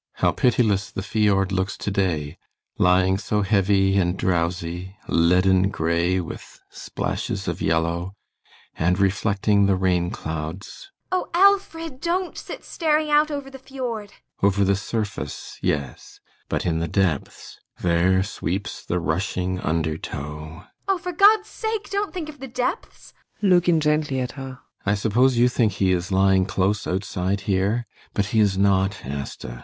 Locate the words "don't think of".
21.91-22.39